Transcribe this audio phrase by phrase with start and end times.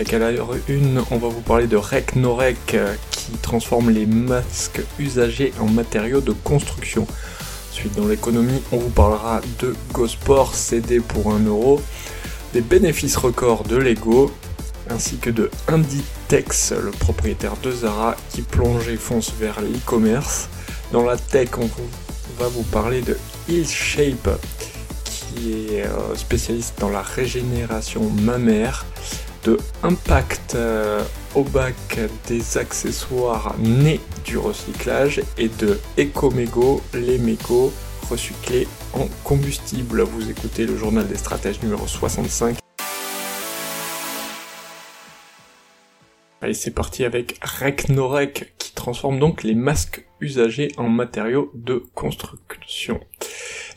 [0.00, 2.76] Et à l'heure une, on va vous parler de Rec Norec
[3.10, 7.04] qui transforme les masques usagés en matériaux de construction.
[7.72, 11.82] Ensuite, dans l'économie, on vous parlera de GoSport cédé pour 1 euro,
[12.52, 14.30] des bénéfices records de Lego,
[14.88, 20.48] ainsi que de Inditex, le propriétaire de Zara, qui plonge et fonce vers l'e-commerce.
[20.92, 21.68] Dans la tech, on
[22.42, 23.18] va vous parler de
[23.48, 24.40] Hillshape,
[25.04, 28.86] qui est euh, spécialiste dans la régénération mammaire,
[29.82, 31.02] Impact euh,
[31.34, 31.74] au bac
[32.26, 37.72] des accessoires nés du recyclage et de Ecomego, les mégots
[38.10, 40.02] recyclés en combustible.
[40.02, 42.56] Vous écoutez le journal des stratèges numéro 65.
[46.40, 53.00] Allez, c'est parti avec Recnorec qui transforme donc les masques usagés en matériaux de construction.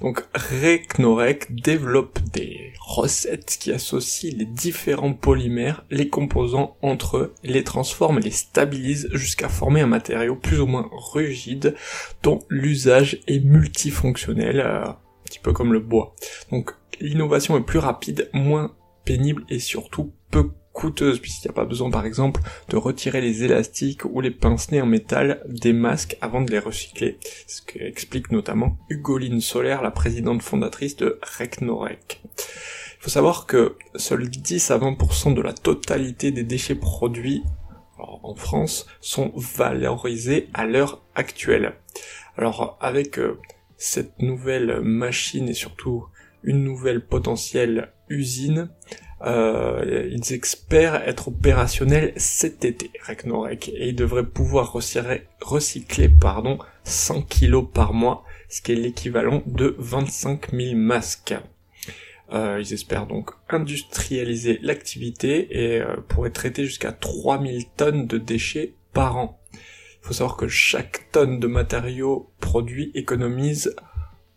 [0.02, 7.64] Donc Recnorec développe des recettes qui associent les différents polymères, les composants entre eux, les
[7.64, 11.76] transforment, les stabilisent jusqu'à former un matériau plus ou moins rigide
[12.24, 16.16] dont l'usage est multifonctionnel, euh, un petit peu comme le bois.
[16.52, 21.66] Donc l'innovation est plus rapide, moins pénible et surtout peu coûteuse puisqu'il n'y a pas
[21.66, 26.42] besoin par exemple de retirer les élastiques ou les pince-nez en métal des masques avant
[26.42, 32.22] de les recycler, ce qu'explique notamment Hugoline Solaire, la présidente fondatrice de Recnorec.
[32.26, 37.44] Il faut savoir que seuls 10 à 20% de la totalité des déchets produits
[37.98, 41.74] en France sont valorisés à l'heure actuelle.
[42.38, 43.40] Alors avec euh,
[43.78, 46.06] cette nouvelle machine et surtout
[46.44, 48.70] une nouvelle potentielle usine,
[49.24, 57.24] euh, ils espèrent être opérationnels cet été, Recnorec, et ils devraient pouvoir recycler, pardon, 100
[57.24, 61.36] kilos par mois, ce qui est l'équivalent de 25 000 masques.
[62.34, 68.74] Euh, ils espèrent donc industrialiser l'activité et euh, pourraient traiter jusqu'à 3000 tonnes de déchets
[68.94, 69.40] par an.
[69.54, 73.76] Il faut savoir que chaque tonne de matériaux produit économise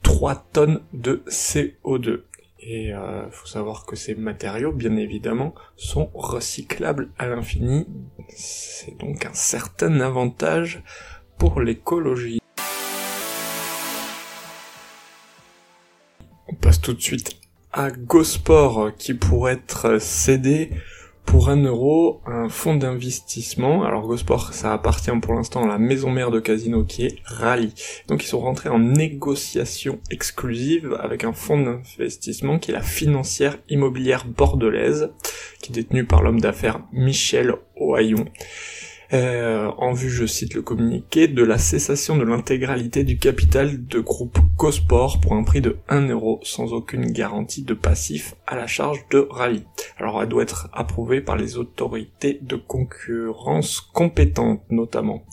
[0.03, 2.22] 3 tonnes de CO2.
[2.67, 7.87] Et il euh, faut savoir que ces matériaux, bien évidemment, sont recyclables à l'infini.
[8.31, 10.83] C'est donc un certain avantage
[11.37, 12.41] pour l'écologie.
[16.49, 17.37] On passe tout de suite
[17.71, 20.71] à GoSport qui pourrait être cédé
[21.25, 23.85] pour un euro un fonds d'investissement.
[23.85, 27.75] Alors Gosport, ça appartient pour l'instant à la maison mère de Casino qui est Rally.
[28.09, 33.59] Donc ils sont rentrés en négociation exclusive avec un fonds d'investissement qui est la financière
[33.69, 35.11] immobilière bordelaise,
[35.61, 38.27] qui est détenue par l'homme d'affaires Michel Ohaillon.
[39.12, 44.00] Euh, en vue, je cite le communiqué, de la cessation de l'intégralité du capital de
[44.00, 48.66] groupe Cosport pour un prix de 1 euro sans aucune garantie de passif à la
[48.66, 49.65] charge de Rally.
[49.98, 55.25] Alors elle doit être approuvée par les autorités de concurrence compétentes notamment.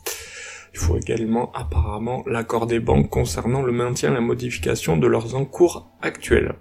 [0.73, 5.35] Il faut également apparemment l'accord des banques concernant le maintien et la modification de leurs
[5.35, 6.55] encours actuels.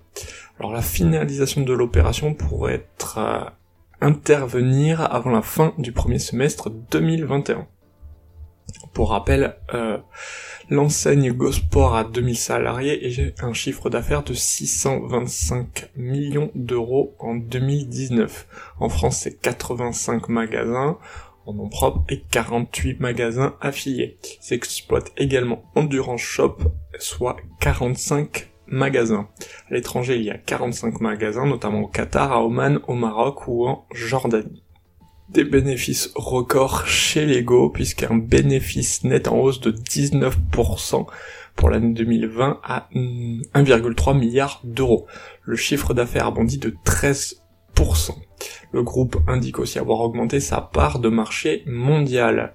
[0.58, 3.44] Alors la finalisation de l'opération pourrait être euh,
[4.00, 7.66] intervenir avant la fin du premier semestre 2021.
[8.92, 9.98] Pour rappel, euh,
[10.68, 18.46] l'enseigne Gosport a 2000 salariés et un chiffre d'affaires de 625 millions d'euros en 2019.
[18.78, 20.98] En France, c'est 85 magasins
[21.46, 24.18] en nom propre et 48 magasins affiliés.
[24.48, 26.58] Ils exploitent également Endurance Shop,
[26.98, 29.28] soit 45 magasins.
[29.70, 33.66] À l'étranger, il y a 45 magasins, notamment au Qatar, à Oman, au Maroc ou
[33.66, 34.62] en Jordanie.
[35.28, 41.06] Des bénéfices records chez Lego, puisqu'un bénéfice net en hausse de 19%
[41.54, 45.06] pour l'année 2020 à 1,3 milliard d'euros.
[45.44, 47.36] Le chiffre d'affaires a bondi de 13%.
[48.72, 52.54] Le groupe indique aussi avoir augmenté sa part de marché mondial.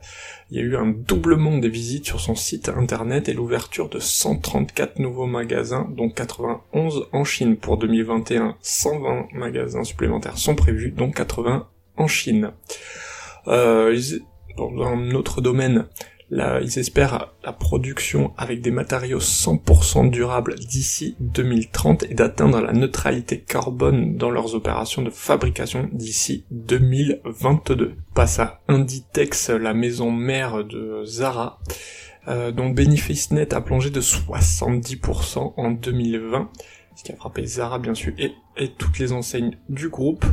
[0.50, 4.00] Il y a eu un doublement des visites sur son site internet et l'ouverture de
[4.00, 8.56] 134 nouveaux magasins, dont 91 en Chine pour 2021.
[8.62, 11.68] 120 magasins supplémentaires sont prévus, dont 80
[11.98, 12.52] en Chine.
[13.48, 14.00] Euh,
[14.58, 15.88] dans un autre domaine,
[16.32, 22.74] Là, ils espèrent la production avec des matériaux 100% durables d'ici 2030 et d'atteindre la
[22.74, 27.94] neutralité carbone dans leurs opérations de fabrication d'ici 2022.
[28.16, 31.60] Passe à Inditex, la maison mère de Zara,
[32.28, 36.50] euh, dont bénéfice net a plongé de 70% en 2020
[36.96, 38.34] ce qui a frappé Zara bien sûr et,
[38.78, 40.26] toutes les enseignes du groupe.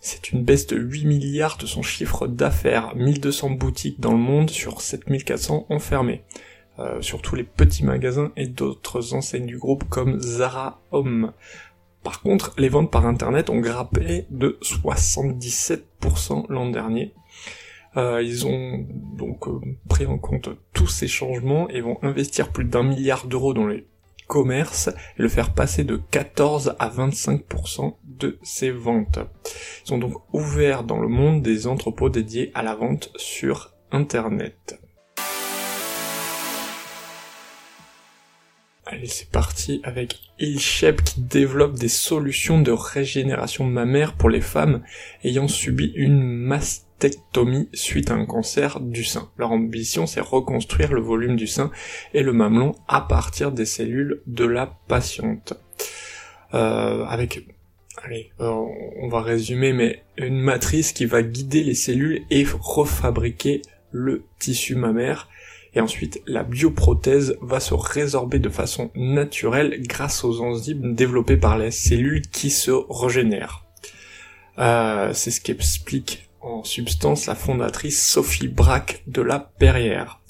[0.00, 4.48] C'est une baisse de 8 milliards de son chiffre d'affaires, 1200 boutiques dans le monde
[4.50, 6.22] sur 7400 enfermées.
[6.78, 11.32] Euh, surtout les petits magasins et d'autres enseignes du groupe comme Zara Home.
[12.02, 17.14] Par contre, les ventes par internet ont grappé de 77% l'an dernier.
[17.96, 19.58] Euh, ils ont donc euh,
[19.88, 23.86] pris en compte tous ces changements et vont investir plus d'un milliard d'euros dans les
[24.26, 24.88] commerce
[25.18, 29.18] et le faire passer de 14 à 25% de ses ventes.
[29.86, 34.80] Ils ont donc ouvert dans le monde des entrepôts dédiés à la vente sur Internet.
[38.88, 44.84] Allez, c'est parti avec Ilshep qui développe des solutions de régénération mammaire pour les femmes
[45.24, 49.28] ayant subi une mastectomie suite à un cancer du sein.
[49.38, 51.72] Leur ambition, c'est reconstruire le volume du sein
[52.14, 55.54] et le mamelon à partir des cellules de la patiente.
[56.54, 57.44] Euh, avec,
[58.04, 58.52] allez, euh,
[59.02, 64.76] on va résumer, mais une matrice qui va guider les cellules et refabriquer le tissu
[64.76, 65.28] mammaire
[65.76, 71.58] et ensuite la bioprothèse va se résorber de façon naturelle grâce aux enzymes développées par
[71.58, 73.64] les cellules qui se régénèrent.
[74.58, 80.20] Euh, c'est ce qu'explique en substance la fondatrice Sophie Braque de la Perrière.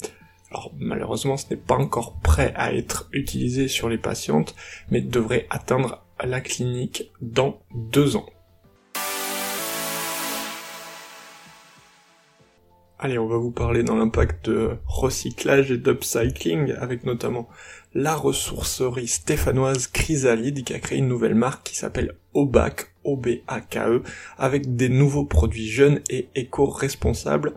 [0.51, 4.53] Alors malheureusement ce n'est pas encore prêt à être utilisé sur les patientes,
[4.91, 8.27] mais devrait atteindre la clinique dans deux ans.
[12.99, 17.47] Allez, on va vous parler dans l'impact de recyclage et d'upcycling, avec notamment
[17.93, 24.01] la ressourcerie stéphanoise Chrysalide qui a créé une nouvelle marque qui s'appelle Obac, O-B-A-K-E,
[24.39, 27.53] avec des nouveaux produits jeunes et éco-responsables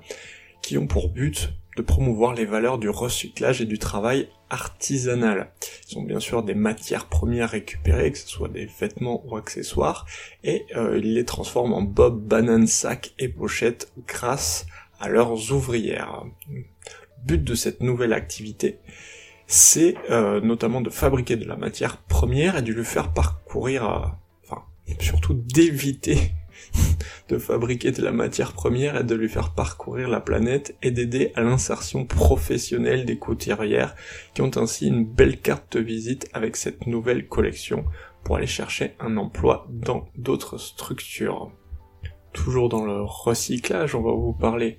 [0.61, 5.53] qui ont pour but de promouvoir les valeurs du recyclage et du travail artisanal.
[5.89, 10.05] Ils sont bien sûr des matières premières récupérées, que ce soit des vêtements ou accessoires,
[10.45, 16.25] et euh, ils les transforment en bob, banane, sac et pochettes grâce à leurs ouvrières.
[16.51, 16.65] Le
[17.25, 18.79] but de cette nouvelle activité,
[19.47, 24.07] c'est euh, notamment de fabriquer de la matière première et de lui faire parcourir, euh,
[24.45, 24.63] enfin
[25.01, 26.33] surtout d'éviter
[27.29, 31.33] de fabriquer de la matière première et de lui faire parcourir la planète et d'aider
[31.35, 33.95] à l'insertion professionnelle des couturières
[34.35, 37.85] qui ont ainsi une belle carte de visite avec cette nouvelle collection
[38.25, 41.53] pour aller chercher un emploi dans d'autres structures
[42.33, 44.77] toujours dans le recyclage, on va vous parler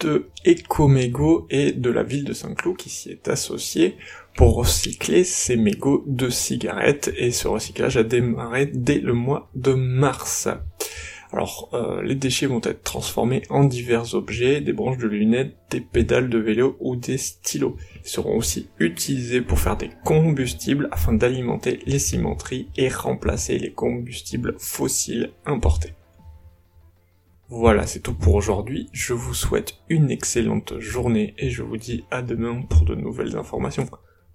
[0.00, 3.96] de Ecomego et de la ville de Saint-Cloud qui s'y est associée
[4.36, 9.72] pour recycler ces mégots de cigarettes et ce recyclage a démarré dès le mois de
[9.72, 10.48] mars.
[11.32, 15.80] Alors euh, les déchets vont être transformés en divers objets, des branches de lunettes, des
[15.80, 17.76] pédales de vélo ou des stylos.
[18.04, 23.72] Ils seront aussi utilisés pour faire des combustibles afin d'alimenter les cimenteries et remplacer les
[23.72, 25.94] combustibles fossiles importés.
[27.48, 28.88] Voilà, c'est tout pour aujourd'hui.
[28.92, 33.36] Je vous souhaite une excellente journée et je vous dis à demain pour de nouvelles
[33.36, 33.88] informations.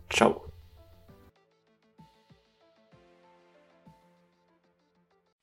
[0.09, 0.35] Ciao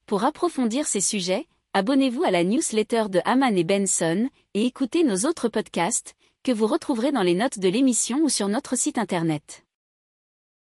[0.06, 5.28] Pour approfondir ces sujets, abonnez-vous à la newsletter de Haman et Benson et écoutez nos
[5.28, 6.14] autres podcasts
[6.44, 9.65] que vous retrouverez dans les notes de l'émission ou sur notre site internet.